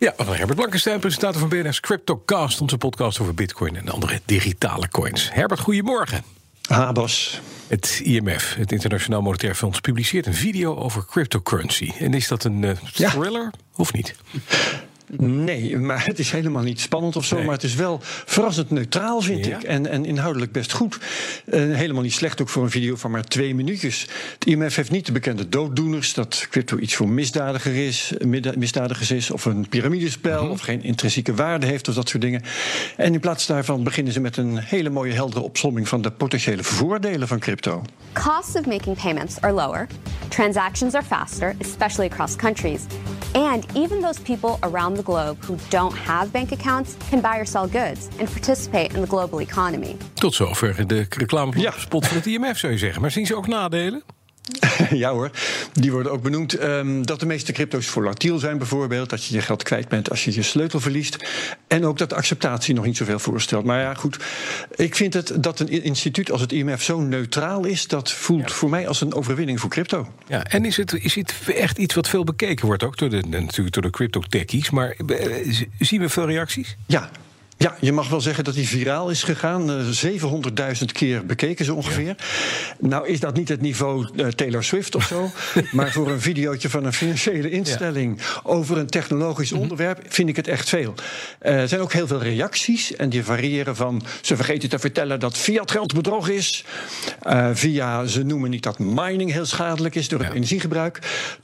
Ja, 0.00 0.14
Herbert 0.16 0.56
Blankenstein, 0.56 1.00
presentator 1.00 1.40
van 1.40 1.48
BNS 1.48 1.80
CryptoCast, 1.80 2.60
onze 2.60 2.78
podcast 2.78 3.20
over 3.20 3.34
Bitcoin 3.34 3.76
en 3.76 3.88
andere 3.88 4.20
digitale 4.24 4.88
coins. 4.88 5.32
Herbert, 5.32 5.60
goedemorgen. 5.60 6.22
Ha, 6.68 6.92
Bas. 6.92 7.40
Het 7.66 8.00
IMF, 8.04 8.54
het 8.54 8.72
Internationaal 8.72 9.22
Monetair 9.22 9.54
Fonds, 9.54 9.80
publiceert 9.80 10.26
een 10.26 10.34
video 10.34 10.76
over 10.76 11.06
cryptocurrency. 11.06 11.92
En 11.98 12.14
is 12.14 12.28
dat 12.28 12.44
een 12.44 12.62
uh, 12.62 12.70
thriller 12.92 13.50
of 13.76 13.92
niet? 13.92 14.14
Nee, 15.16 15.78
maar 15.78 16.06
het 16.06 16.18
is 16.18 16.30
helemaal 16.30 16.62
niet 16.62 16.80
spannend 16.80 17.16
of 17.16 17.24
zo. 17.24 17.42
Maar 17.42 17.54
het 17.54 17.62
is 17.62 17.74
wel 17.74 17.98
verrassend 18.02 18.70
neutraal, 18.70 19.20
vind 19.20 19.46
ik. 19.46 19.62
En, 19.62 19.86
en 19.86 20.04
inhoudelijk 20.04 20.52
best 20.52 20.72
goed. 20.72 20.98
Uh, 21.44 21.76
helemaal 21.76 22.02
niet 22.02 22.12
slecht 22.12 22.40
ook 22.40 22.48
voor 22.48 22.62
een 22.62 22.70
video 22.70 22.96
van 22.96 23.10
maar 23.10 23.24
twee 23.24 23.54
minuutjes. 23.54 24.06
Het 24.34 24.46
IMF 24.46 24.76
heeft 24.76 24.90
niet 24.90 25.06
de 25.06 25.12
bekende 25.12 25.48
dooddoeners. 25.48 26.14
Dat 26.14 26.46
crypto 26.50 26.78
iets 26.78 26.94
voor 26.94 27.08
misdadiger 27.08 27.86
is, 27.86 28.12
misdadigers 28.56 29.10
is. 29.10 29.30
Of 29.30 29.44
een 29.44 29.68
piramidespel. 29.68 30.42
Mhm. 30.42 30.52
Of 30.52 30.60
geen 30.60 30.82
intrinsieke 30.82 31.34
waarde 31.34 31.66
heeft. 31.66 31.88
Of 31.88 31.94
dat 31.94 32.08
soort 32.08 32.22
dingen. 32.22 32.42
En 32.96 33.12
in 33.12 33.20
plaats 33.20 33.46
daarvan 33.46 33.84
beginnen 33.84 34.12
ze 34.12 34.20
met 34.20 34.36
een 34.36 34.58
hele 34.58 34.90
mooie 34.90 35.12
heldere 35.12 35.42
opsomming 35.42 35.88
van 35.88 36.02
de 36.02 36.10
potentiële 36.10 36.62
voordelen 36.62 37.28
van 37.28 37.38
crypto. 37.38 37.82
Costs 38.12 38.54
of 38.54 38.66
making 38.66 39.02
payments 39.02 39.40
are 39.40 39.52
lower. 39.52 39.86
Transactions 40.28 40.94
are 40.94 41.04
faster, 41.04 41.54
especially 41.60 42.10
across 42.10 42.36
countries. 42.36 42.80
And 43.34 43.64
even 43.74 44.00
those 44.00 44.20
people 44.20 44.58
around 44.60 44.96
the 44.96 45.02
globe 45.02 45.36
who 45.44 45.56
don't 45.68 45.96
have 45.96 46.30
bank 46.30 46.52
accounts 46.52 46.96
can 47.10 47.20
buy 47.20 47.38
or 47.38 47.46
sell 47.46 47.68
goods 47.68 48.08
and 48.18 48.28
participate 48.30 48.94
in 48.94 49.00
the 49.00 49.06
global 49.06 49.40
economy. 49.40 49.96
Tot 50.14 50.34
zover 50.34 50.86
de 50.86 51.06
reclamespot 51.08 52.02
ja. 52.02 52.08
van 52.08 52.16
het 52.16 52.26
IMF 52.26 52.58
zou 52.58 52.72
je 52.72 52.78
zeggen. 52.78 53.00
Maar 53.00 53.10
zien 53.10 53.26
ze 53.26 53.36
ook 53.36 53.46
nadelen? 53.46 54.02
ja 54.90 55.10
hoor, 55.12 55.30
die 55.72 55.92
worden 55.92 56.12
ook 56.12 56.22
benoemd. 56.22 56.62
Um, 56.62 57.06
dat 57.06 57.20
de 57.20 57.26
meeste 57.26 57.52
crypto's 57.52 57.86
volatiel 57.86 58.38
zijn 58.38 58.58
bijvoorbeeld. 58.58 59.10
Dat 59.10 59.24
je 59.24 59.34
je 59.34 59.42
geld 59.42 59.62
kwijt 59.62 59.88
bent 59.88 60.10
als 60.10 60.24
je 60.24 60.34
je 60.34 60.42
sleutel 60.42 60.80
verliest. 60.80 61.16
En 61.66 61.84
ook 61.86 61.98
dat 61.98 62.08
de 62.08 62.14
acceptatie 62.14 62.74
nog 62.74 62.84
niet 62.84 62.96
zoveel 62.96 63.18
voorstelt. 63.18 63.64
Maar 63.64 63.80
ja, 63.80 63.94
goed. 63.94 64.18
Ik 64.76 64.96
vind 64.96 65.14
het 65.14 65.32
dat 65.42 65.60
een 65.60 65.82
instituut 65.82 66.30
als 66.30 66.40
het 66.40 66.52
IMF 66.52 66.82
zo 66.82 67.00
neutraal 67.00 67.64
is... 67.64 67.86
dat 67.86 68.12
voelt 68.12 68.52
voor 68.52 68.70
mij 68.70 68.88
als 68.88 69.00
een 69.00 69.14
overwinning 69.14 69.60
voor 69.60 69.70
crypto. 69.70 70.08
Ja, 70.26 70.44
en 70.44 70.64
is 70.64 70.76
het, 70.76 70.92
is 70.92 71.14
het 71.14 71.34
echt 71.54 71.78
iets 71.78 71.94
wat 71.94 72.08
veel 72.08 72.24
bekeken 72.24 72.66
wordt 72.66 72.82
ook 72.82 72.98
door 72.98 73.10
de, 73.10 73.22
natuurlijk 73.28 73.74
door 73.74 73.82
de 73.82 73.90
crypto-techies. 73.90 74.70
Maar 74.70 74.96
uh, 75.06 75.64
zien 75.78 76.00
we 76.00 76.08
veel 76.08 76.26
reacties? 76.26 76.76
Ja, 76.86 77.10
ja, 77.62 77.76
je 77.80 77.92
mag 77.92 78.08
wel 78.08 78.20
zeggen 78.20 78.44
dat 78.44 78.54
hij 78.54 78.64
viraal 78.64 79.10
is 79.10 79.22
gegaan. 79.22 79.70
700.000 79.70 80.54
eh, 80.54 80.74
keer 80.92 81.26
bekeken 81.26 81.64
zo 81.64 81.74
ongeveer. 81.74 82.14
Nou 82.78 83.08
is 83.08 83.20
dat 83.20 83.36
niet 83.36 83.48
het 83.48 83.60
niveau 83.60 84.08
uh, 84.16 84.26
Taylor 84.26 84.64
Swift 84.64 84.94
of 84.94 85.06
zo. 85.06 85.30
maar 85.72 85.92
voor 85.92 86.10
een 86.10 86.20
videootje 86.20 86.70
van 86.70 86.84
een 86.84 86.92
financiële 86.92 87.50
instelling... 87.50 88.20
over 88.42 88.78
een 88.78 88.86
technologisch 88.86 89.50
mhm. 89.50 89.60
onderwerp 89.60 90.02
vind 90.08 90.28
ik 90.28 90.36
het 90.36 90.48
echt 90.48 90.68
veel. 90.68 90.94
Uh, 91.42 91.60
er 91.60 91.68
zijn 91.68 91.80
ook 91.80 91.92
heel 91.92 92.06
veel 92.06 92.22
reacties. 92.22 92.96
En 92.96 93.08
die 93.08 93.24
variëren 93.24 93.76
van... 93.76 94.02
ze 94.20 94.36
vergeten 94.36 94.68
te 94.68 94.78
vertellen 94.78 95.20
dat 95.20 95.36
fiat 95.36 95.70
geld 95.70 95.94
bedrog 95.94 96.28
is... 96.28 96.64
via, 97.52 98.06
ze 98.06 98.22
noemen 98.22 98.50
niet 98.50 98.62
dat 98.62 98.78
mining 98.78 99.32
heel 99.32 99.46
schadelijk 99.46 99.94
is... 99.94 100.08
door 100.08 100.20
het 100.20 100.32
energiegebruik... 100.32 100.98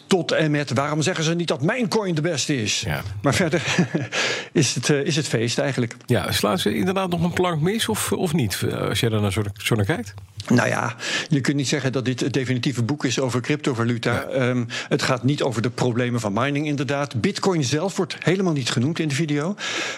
tot 0.06 0.32
en 0.32 0.50
met 0.50 0.72
waarom 0.72 1.02
zeggen 1.02 1.24
ze 1.24 1.34
niet 1.34 1.48
dat 1.48 1.62
mijn 1.62 1.88
coin 1.88 2.14
de 2.14 2.20
beste 2.20 2.62
is. 2.62 2.80
Ja. 2.80 3.02
Maar 3.22 3.34
verder 3.34 3.62
is, 4.52 4.74
het, 4.74 4.88
is 4.88 5.16
het 5.16 5.28
feest 5.28 5.58
eigenlijk. 5.58 5.96
Ja, 6.06 6.32
slaan 6.32 6.58
ze 6.58 6.74
inderdaad 6.74 7.10
nog 7.10 7.22
een 7.22 7.32
plank 7.32 7.60
mis 7.60 7.88
of, 7.88 8.12
of 8.12 8.32
niet, 8.32 8.62
als 8.78 9.00
jij 9.00 9.08
daar 9.08 9.20
naar 9.20 9.32
zo, 9.32 9.42
zo 9.56 9.74
naar 9.74 9.84
kijkt? 9.84 10.14
Nou 10.48 10.68
ja, 10.68 10.96
je 11.28 11.40
kunt 11.40 11.56
niet 11.56 11.68
zeggen 11.68 11.92
dat 11.92 12.04
dit 12.04 12.20
het 12.20 12.32
definitieve 12.32 12.82
boek 12.82 13.04
is 13.04 13.18
over 13.18 13.40
cryptovaluta. 13.40 14.22
Ehm, 14.22 14.64
het 14.88 15.02
gaat 15.02 15.24
niet 15.24 15.42
over 15.42 15.62
de 15.62 15.70
problemen 15.70 16.20
van 16.20 16.32
mining, 16.32 16.66
inderdaad. 16.66 17.20
Bitcoin 17.20 17.64
zelf 17.64 17.96
wordt 17.96 18.16
helemaal 18.18 18.52
niet 18.52 18.70
genoemd 18.70 18.98
in 18.98 19.08
de 19.08 19.14
video. 19.14 19.54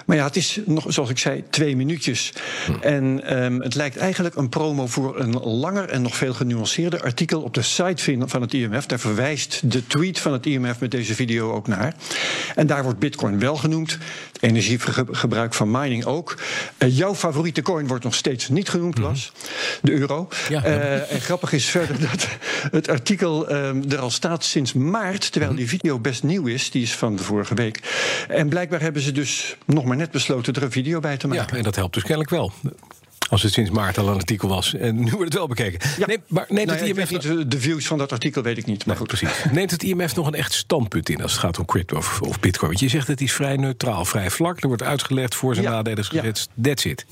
Maar 0.07 0.17
ja, 0.17 0.25
het 0.25 0.37
is 0.37 0.61
nog, 0.65 0.85
zoals 0.89 1.11
ik 1.11 1.19
zei, 1.19 1.45
twee 1.51 1.77
minuutjes. 1.77 2.33
Hm. 2.67 2.73
En 2.81 3.37
um, 3.43 3.61
het 3.61 3.75
lijkt 3.75 3.97
eigenlijk 3.97 4.35
een 4.35 4.49
promo 4.49 4.87
voor 4.87 5.21
een 5.21 5.41
langer 5.41 5.89
en 5.89 6.03
nog 6.03 6.17
veel 6.17 6.35
genuanceerder 6.35 7.03
artikel 7.03 7.43
op 7.43 7.55
de 7.55 7.63
site 7.63 8.17
van 8.27 8.41
het 8.41 8.55
IMF. 8.55 8.87
Daar 8.87 8.99
verwijst 8.99 9.71
de 9.71 9.87
tweet 9.87 10.19
van 10.19 10.33
het 10.33 10.47
IMF 10.47 10.81
met 10.81 10.91
deze 10.91 11.15
video 11.15 11.53
ook 11.53 11.67
naar. 11.67 11.95
En 12.55 12.67
daar 12.67 12.83
wordt 12.83 12.99
Bitcoin 12.99 13.39
wel 13.39 13.57
genoemd. 13.57 13.99
Het 14.33 14.43
energiegebruik 14.43 15.55
van 15.55 15.71
mining 15.71 16.05
ook. 16.05 16.39
Uh, 16.79 16.97
jouw 16.97 17.15
favoriete 17.15 17.63
coin 17.63 17.87
wordt 17.87 18.05
nog 18.05 18.15
steeds 18.15 18.49
niet 18.49 18.69
genoemd, 18.69 18.99
Las. 18.99 19.33
Hm. 19.81 19.87
De 19.87 19.93
euro. 19.93 20.29
Ja, 20.49 20.65
uh, 20.65 21.13
en 21.13 21.21
grappig 21.21 21.53
is 21.53 21.65
verder 21.65 22.01
dat 22.01 22.29
het 22.71 22.89
artikel 22.89 23.53
um, 23.53 23.91
er 23.91 23.99
al 23.99 24.11
staat 24.11 24.45
sinds 24.45 24.73
maart, 24.73 25.33
terwijl 25.33 25.55
die 25.55 25.69
video 25.69 25.99
best 25.99 26.23
nieuw 26.23 26.47
is. 26.47 26.71
Die 26.71 26.83
is 26.83 26.95
van 26.95 27.17
de 27.17 27.23
vorige 27.23 27.55
week. 27.55 27.81
En 28.29 28.49
blijkbaar 28.49 28.81
hebben 28.81 29.03
ze 29.03 29.13
dus 29.13 29.57
nog 29.67 29.85
maar 29.85 29.97
net 29.97 30.11
besloten 30.11 30.55
er 30.55 30.63
een 30.63 30.71
video 30.71 31.01
bij 31.01 31.17
te 31.17 31.29
maken. 31.29 31.47
Ja, 31.51 31.57
en 31.57 31.63
dat 31.63 31.77
helpt 31.77 31.95
dus 31.95 32.03
kennelijk 32.03 32.31
wel. 32.31 32.53
Als 33.29 33.43
het 33.43 33.53
sinds 33.53 33.71
maart 33.71 33.99
al 33.99 34.09
een 34.09 34.15
artikel 34.15 34.49
was. 34.49 34.75
En 34.75 34.97
nu 34.97 35.11
wordt 35.11 35.25
het 35.25 35.35
wel 35.35 35.47
bekeken. 35.47 35.91
Ja. 35.99 36.07
Nee, 36.07 36.19
maar 36.29 36.47
neemt 36.49 36.67
nou 36.67 36.79
het 36.79 36.89
IMF. 36.89 37.11
Niet, 37.11 37.51
de 37.51 37.61
views 37.61 37.87
van 37.87 37.99
dat 37.99 38.13
artikel 38.13 38.43
weet 38.43 38.59
ik 38.59 38.67
niet. 38.67 38.87
Maar 38.87 38.97
goed, 38.97 39.07
precies. 39.07 39.31
Neemt 39.53 39.71
het 39.71 39.83
IMF 39.83 40.15
nog 40.15 40.27
een 40.27 40.35
echt 40.35 40.53
standpunt 40.53 41.09
in 41.09 41.23
als 41.23 41.33
het 41.33 41.41
gaat 41.41 41.59
om 41.59 41.65
crypto 41.65 41.97
of, 41.97 42.21
of 42.23 42.41
bitcoin? 42.41 42.71
Want 42.71 42.81
je 42.81 42.89
zegt 42.89 43.07
het 43.07 43.21
is 43.21 43.33
vrij 43.33 43.57
neutraal, 43.57 44.05
vrij 44.05 44.31
vlak. 44.31 44.61
Er 44.61 44.69
wordt 44.69 44.83
uitgelegd 44.83 45.35
voor 45.35 45.55
zijn 45.55 45.67
ja. 45.67 45.73
nadelen 45.73 46.05
gezet. 46.05 46.49
That's 46.63 46.85
it. 46.85 47.07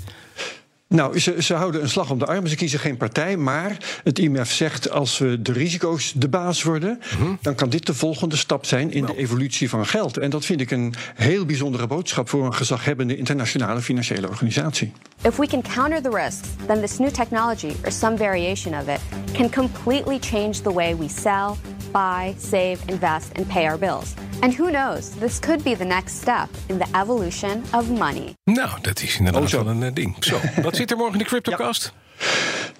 Nou, 0.88 1.18
ze, 1.18 1.42
ze, 1.42 1.54
houden 1.54 1.82
een 1.82 1.88
slag 1.88 2.10
om 2.10 2.18
de 2.18 2.26
arm. 2.26 2.46
Ze 2.46 2.56
kiezen 2.56 2.78
geen 2.78 2.96
partij. 2.96 3.36
Maar 3.36 3.76
het 4.04 4.18
IMF 4.18 4.50
zegt: 4.50 4.90
als 4.90 5.18
we 5.18 5.42
de 5.42 5.52
risico's 5.52 6.12
de 6.12 6.28
baas 6.28 6.62
worden. 6.62 7.00
Mhm. 7.18 7.34
dan 7.40 7.54
kan 7.54 7.68
dit 7.68 7.86
de 7.86 7.94
volgende 7.94 8.36
stap 8.36 8.66
zijn 8.66 8.92
in 8.92 9.06
de 9.06 9.16
evolutie 9.16 9.68
van 9.68 9.86
geld. 9.86 10.16
En 10.16 10.30
dat 10.30 10.44
vind 10.44 10.60
ik 10.60 10.70
een 10.70 10.94
heel 11.14 11.44
bijzondere 11.44 11.86
boodschap 11.86 12.28
voor 12.28 12.46
een 12.46 12.54
gezaghebbende 12.54 13.16
internationale 13.16 13.80
financiële 13.80 14.28
organisatie. 14.28 14.92
If 15.22 15.36
we 15.36 15.46
can 15.46 15.62
counter 15.62 16.02
the 16.02 16.10
risks, 16.10 16.48
then 16.66 16.80
this 16.80 16.98
new 16.98 17.10
technology, 17.10 17.72
or 17.84 17.92
some 17.92 18.16
variation 18.16 18.80
of 18.80 18.88
it, 18.88 19.00
can 19.32 19.50
completely 19.50 20.18
change 20.20 20.52
the 20.62 20.72
way 20.72 20.96
we 20.96 21.08
sell, 21.08 21.56
buy, 21.92 22.34
save, 22.38 22.76
invest, 22.86 23.28
and 23.36 23.48
pay 23.48 23.66
our 23.66 23.78
bills. 23.78 24.14
And 24.40 24.54
who 24.54 24.70
knows, 24.70 25.10
this 25.10 25.38
could 25.38 25.62
be 25.62 25.74
the 25.74 25.84
next 25.84 26.20
step 26.20 26.48
in 26.68 26.78
the 26.78 26.86
evolution 26.92 27.62
of 27.72 27.88
money. 27.90 28.34
Nou, 28.44 28.80
dat 28.80 29.02
is 29.02 29.18
inderdaad 29.18 29.54
oh, 29.54 29.62
wel 29.62 29.66
een 29.66 29.82
uh, 29.82 29.94
ding. 29.94 30.16
Zo, 30.20 30.40
wat 30.62 30.75
zit 30.76 30.90
er 30.90 30.96
morgen 30.96 31.18
de 31.18 31.24
CryptoCast? 31.24 31.92
Ja. 31.94 32.05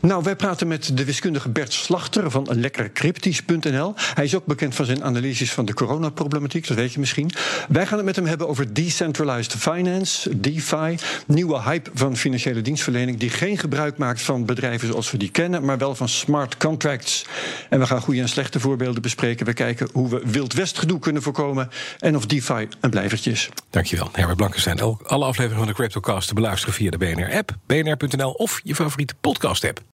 Nou, 0.01 0.23
wij 0.23 0.37
praten 0.37 0.69
met 0.69 0.97
de 0.97 1.05
wiskundige 1.05 1.49
Bert 1.49 1.73
Slachter 1.73 2.31
van 2.31 2.47
lekkercryptisch.nl. 2.51 3.95
Hij 3.97 4.25
is 4.25 4.35
ook 4.35 4.47
bekend 4.47 4.75
van 4.75 4.85
zijn 4.85 5.05
analyses 5.05 5.53
van 5.53 5.65
de 5.65 5.75
coronaproblematiek, 5.75 6.67
dat 6.67 6.77
weet 6.77 6.93
je 6.93 7.01
misschien. 7.01 7.31
Wij 7.69 7.87
gaan 7.87 7.97
het 7.97 8.07
met 8.07 8.17
hem 8.17 8.27
hebben 8.27 8.49
over 8.49 8.75
decentralized 8.75 9.53
finance, 9.53 10.41
DeFi, 10.41 10.99
nieuwe 11.27 11.63
hype 11.63 11.91
van 11.95 12.17
financiële 12.17 12.63
dienstverlening 12.63 13.19
die 13.19 13.31
geen 13.31 13.59
gebruik 13.59 13.99
maakt 13.99 14.23
van 14.23 14.45
bedrijven 14.45 14.89
zoals 14.89 15.11
we 15.11 15.19
die 15.19 15.31
kennen, 15.31 15.65
maar 15.65 15.79
wel 15.79 15.95
van 15.95 16.09
smart 16.09 16.57
contracts. 16.57 17.25
En 17.71 17.79
we 17.79 17.87
gaan 17.87 18.01
goede 18.01 18.21
en 18.21 18.29
slechte 18.29 18.61
voorbeelden 18.61 19.03
bespreken. 19.03 19.47
We 19.47 19.53
kijken 19.53 19.89
hoe 19.93 20.09
we 20.09 20.23
Wild 20.25 20.53
West 20.53 20.79
gedoe 20.79 20.99
kunnen 20.99 21.23
voorkomen 21.23 21.69
en 21.99 22.17
of 22.17 22.27
DeFi 22.27 22.69
een 22.81 22.91
blijvertje 22.91 23.31
is. 23.31 23.49
Dankjewel, 23.71 24.09
Herbert 24.13 24.37
Blankenstein. 24.37 24.81
Alle 24.81 25.25
afleveringen 25.25 25.57
van 25.57 25.67
de 25.67 25.75
CryptoCast 25.75 26.29
te 26.29 26.35
beluisteren 26.35 26.75
via 26.75 26.91
de 26.91 26.99
BNR-app, 26.99 27.57
bnr.nl 27.67 28.31
of 28.31 28.61
je 28.65 28.75
favoriete 28.75 29.15
podcast-app. 29.27 29.81